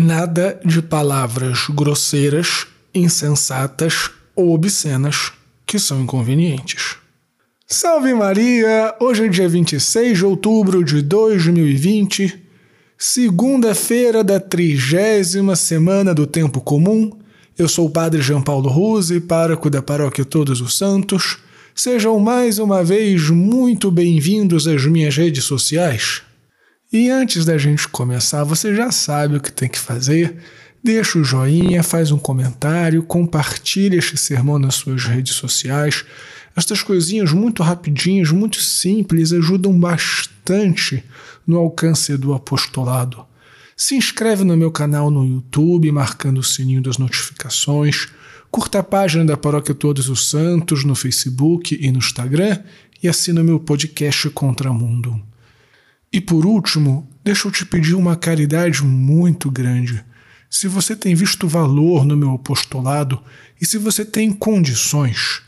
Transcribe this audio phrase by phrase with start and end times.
[0.00, 5.32] Nada de palavras grosseiras, insensatas ou obscenas
[5.66, 6.94] que são inconvenientes.
[7.66, 8.94] Salve Maria!
[9.00, 12.40] Hoje é dia 26 de outubro de 2020,
[12.96, 17.10] segunda-feira da trigésima semana do Tempo Comum.
[17.58, 21.38] Eu sou o Padre João Paulo Ruse, pároco da Paróquia Todos os Santos.
[21.74, 26.22] Sejam mais uma vez muito bem-vindos às minhas redes sociais.
[26.90, 30.38] E antes da gente começar, você já sabe o que tem que fazer.
[30.82, 36.02] Deixa o joinha, faz um comentário, compartilha este sermão nas suas redes sociais.
[36.56, 41.04] Estas coisinhas muito rapidinhas, muito simples, ajudam bastante
[41.46, 43.22] no alcance do apostolado.
[43.76, 48.08] Se inscreve no meu canal no YouTube, marcando o sininho das notificações.
[48.50, 52.58] Curta a página da Paróquia Todos os Santos no Facebook e no Instagram
[53.02, 55.27] e assina meu podcast Contramundo.
[56.12, 60.04] E por último, deixa eu te pedir uma caridade muito grande.
[60.50, 63.22] Se você tem visto valor no meu apostolado
[63.60, 65.42] e se você tem condições,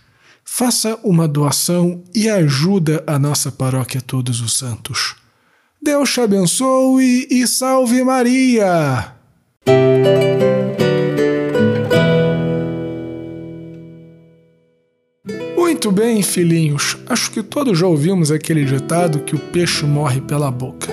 [0.44, 5.17] faça uma doação e ajuda a nossa paróquia Todos os Santos.
[5.83, 9.20] Deus te abençoe e salve Maria!
[15.71, 16.97] Muito bem, filhinhos.
[17.09, 20.89] Acho que todos já ouvimos aquele ditado que o peixe morre pela boca.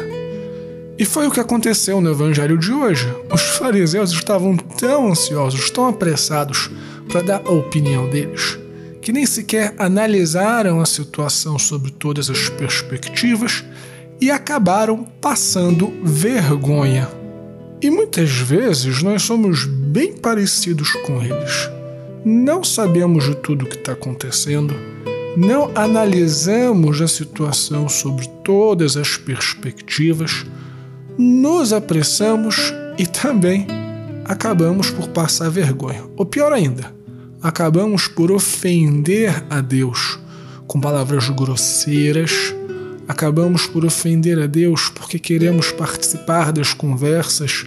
[1.00, 3.11] E foi o que aconteceu no evangelho de hoje.
[3.33, 6.70] Os fariseus estavam tão ansiosos, tão apressados
[7.08, 8.59] para dar a opinião deles,
[9.02, 13.66] que nem sequer analisaram a situação sob todas as perspectivas
[14.22, 17.09] e acabaram passando vergonha.
[17.81, 21.77] E muitas vezes nós somos bem parecidos com eles
[22.28, 24.75] não sabemos de tudo o que está acontecendo,
[25.38, 30.45] não analisamos a situação sobre todas as perspectivas,
[31.17, 33.66] nos apressamos e também
[34.25, 36.03] acabamos por passar vergonha.
[36.17, 36.94] Ou pior ainda,
[37.42, 40.20] acabamos por ofender a Deus
[40.67, 42.54] com palavras grosseiras,
[43.08, 47.66] acabamos por ofender a Deus porque queremos participar das conversas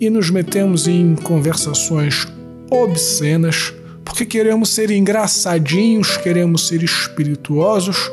[0.00, 2.26] e nos metemos em conversações
[2.70, 3.74] obscenas
[4.10, 8.10] porque queremos ser engraçadinhos, queremos ser espirituosos,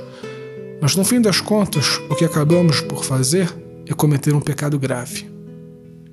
[0.80, 3.52] mas no fim das contas, o que acabamos por fazer
[3.88, 5.28] é cometer um pecado grave.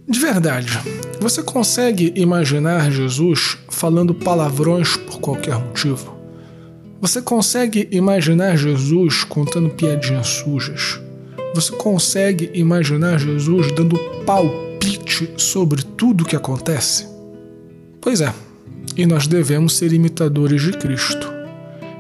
[0.09, 0.81] De verdade,
[1.21, 6.17] você consegue imaginar Jesus falando palavrões por qualquer motivo?
[6.99, 10.99] Você consegue imaginar Jesus contando piadinhas sujas?
[11.55, 17.07] Você consegue imaginar Jesus dando palpite sobre tudo o que acontece?
[18.01, 18.33] Pois é,
[18.97, 21.33] e nós devemos ser imitadores de Cristo.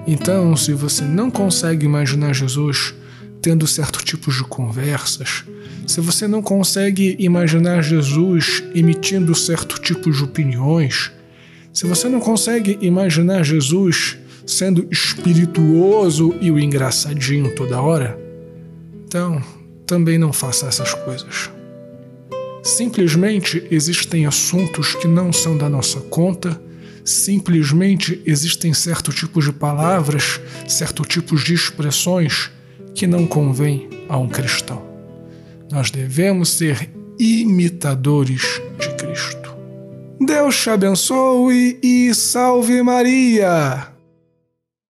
[0.06, 2.94] Então, se você não consegue imaginar Jesus
[3.40, 5.44] tendo certo tipo de conversas,
[5.86, 11.10] se você não consegue imaginar Jesus emitindo certo tipo de opiniões,
[11.72, 18.18] se você não consegue imaginar Jesus sendo espirituoso e o engraçadinho toda hora,
[19.06, 19.42] então
[19.86, 21.50] também não faça essas coisas.
[22.62, 26.58] Simplesmente existem assuntos que não são da nossa conta
[27.04, 32.50] Simplesmente existem certo tipos de palavras, certo tipos de expressões
[32.94, 34.82] que não convém a um cristão.
[35.70, 39.54] Nós devemos ser imitadores de Cristo.
[40.18, 43.93] Deus te abençoe e salve Maria!